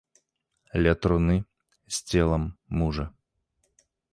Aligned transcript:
Ля 0.83 0.93
труны 1.03 1.35
з 1.99 2.01
целам 2.09 2.49
мужа. 2.81 3.05